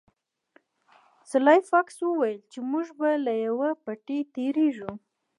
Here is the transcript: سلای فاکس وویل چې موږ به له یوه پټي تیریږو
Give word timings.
سلای 1.29 1.59
فاکس 1.69 1.95
وویل 2.03 2.39
چې 2.51 2.59
موږ 2.71 2.85
به 2.99 3.09
له 3.25 3.33
یوه 3.45 3.69
پټي 3.83 4.19
تیریږو 4.33 4.91